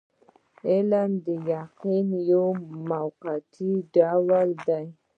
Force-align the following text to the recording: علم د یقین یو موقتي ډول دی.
علم 0.69 1.11
د 1.25 1.27
یقین 1.53 2.07
یو 2.31 2.47
موقتي 2.89 3.73
ډول 3.95 4.49
دی. 4.67 4.85